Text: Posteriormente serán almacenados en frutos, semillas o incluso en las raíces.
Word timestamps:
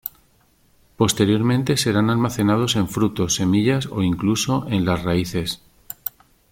Posteriormente 0.97 1.77
serán 1.77 2.09
almacenados 2.09 2.75
en 2.75 2.87
frutos, 2.89 3.35
semillas 3.35 3.85
o 3.85 4.01
incluso 4.01 4.65
en 4.67 4.83
las 4.83 5.03
raíces. 5.03 5.61